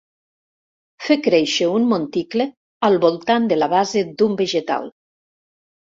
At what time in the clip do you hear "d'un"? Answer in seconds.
4.19-4.43